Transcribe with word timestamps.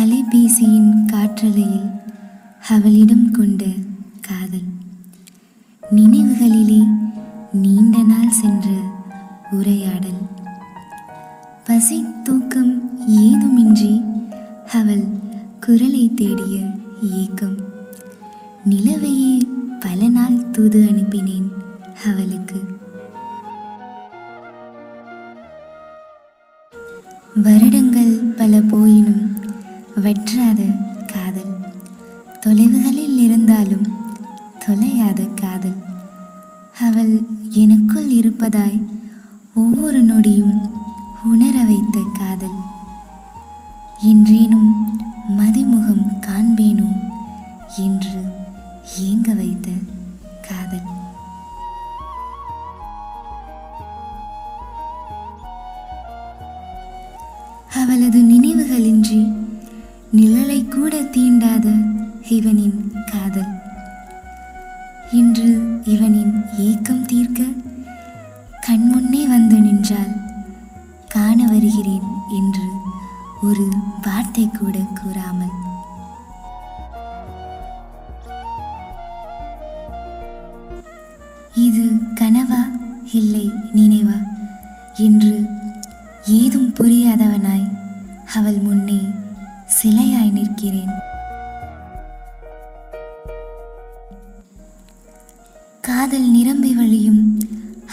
அலைபேசியின் 0.00 1.04
காற்றலையில் 1.06 1.90
அவளிடம் 2.68 3.30
கொண்ட 3.30 3.64
காதல். 4.20 4.68
நினைவுகளிலே 5.94 6.86
நீண்ட 7.52 8.02
நாள் 8.02 8.28
சென்ற 8.28 8.68
உரையாடல். 9.50 10.28
பசி 11.64 12.04
தூக்கம் 12.24 12.90
ஏதுமின்றி 13.08 14.04
அவள் 14.72 15.04
குரலை 15.60 16.12
தேடிய 16.14 16.60
ஏக்கம். 17.02 17.56
நிலவையே 18.70 19.40
பல 19.80 20.08
நாள் 20.08 20.50
தூது 20.50 20.88
அனுப்பினேன் 20.90 21.50
அவளுக்கு. 22.04 22.64
வருடங்கள் 27.34 28.12
பல 28.12 28.58
போயினும் 28.58 29.39
வெற்றாது 30.02 30.66
காதல். 31.06 31.56
தொலைவுகளில் 32.40 33.18
இருந்தாலும் 33.18 33.86
தொலையாத 34.66 35.28
காதல். 35.34 35.76
அவள் 36.80 37.22
எனக்குள் 37.50 38.08
இருப்பதாய் 38.08 38.86
ஒவ்வொரு 39.54 40.04
நொடியும் 40.04 40.70
உணர 41.24 41.64
வைத்த 41.64 42.00
காதல். 42.18 42.58
என்றேனும் 44.04 44.98
மதிமுகம் 45.38 46.18
காண்பேனோ 46.20 47.00
என்று 47.76 48.22
ஏங்க 49.00 49.36
வைத்த 49.36 49.70
காதல். 50.48 50.88
அவளது 57.74 58.22
நினைவுகளின்றி 58.22 59.39
நிழலை 60.16 60.68
கூட 60.68 61.02
தீண்டாத 61.02 61.66
இவனின் 62.28 62.92
காதல். 63.12 63.52
இன்று 65.12 65.80
இவனின் 65.84 66.44
ஏக்கம் 66.58 67.06
தீர்க்க 67.06 67.42
கண்முன்னே 68.66 69.26
வந்து 69.26 69.60
நின்றால் 69.60 70.12
காண 71.08 71.46
வருகிறேன் 71.46 72.06
என்று 72.30 72.66
ஒரு 73.42 73.68
வார்த்தை 74.02 74.48
கூட 74.48 74.78
கூறாமல். 74.78 75.56
இது 81.54 81.84
கனவா 82.14 82.62
இல்லை 83.12 83.50
நினைவா? 83.74 84.18
என்று 84.96 85.46
ஏதும் 86.26 86.72
புரியாதவனாய் 86.72 87.68
அவள் 88.34 88.58
முன்னே 88.58 89.00
சிலையாய் 89.70 90.32
நிற்கிறேன். 90.32 90.88
காதல் 95.80 96.30
நிரம்பி 96.30 96.74
வழியும் 96.74 97.38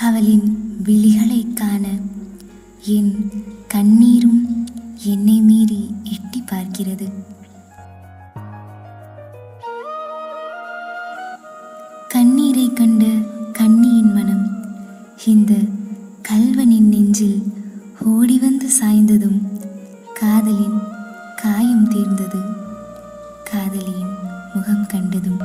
அவளின் 0.00 0.76
விழிகளைக் 0.82 1.56
காண 1.56 1.88
என் 2.84 3.30
கண்ணீரும் 3.68 4.64
என்னை 5.04 5.40
மீறி 5.40 5.94
எட்டி 6.04 6.44
பார்க்கிறது. 6.46 7.12
கண்ணீரை 12.08 12.72
கண்ட 12.72 13.04
கண்ணியின் 13.52 14.12
மனம் 14.12 14.64
இந்த 15.26 15.54
கல்வனின் 16.22 16.88
நெஞ்சில் 16.88 17.42
ஓடி 18.04 18.38
வந்து 18.38 18.68
சாய்ந்ததும் 18.80 19.40
காதலின் 20.14 20.94
காயம் 21.56 21.88
தீர்ந்தது. 21.88 22.38
காதலியின் 23.44 24.14
முகம் 24.54 24.86
கண்டதும் 24.86 25.38